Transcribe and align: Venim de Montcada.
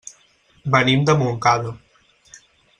Venim 0.77 1.05
de 1.09 1.17
Montcada. 1.21 1.77